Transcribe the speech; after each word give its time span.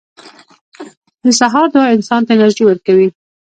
•د 1.23 1.25
سهار 1.39 1.65
دعا 1.73 1.87
انسان 1.95 2.21
ته 2.25 2.31
انرژي 2.33 2.63
ورکوي. 2.67 3.07